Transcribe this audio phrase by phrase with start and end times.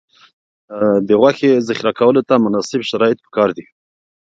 [1.07, 3.65] د غوښې ذخیره کولو ته مناسب شرایط پکار دي.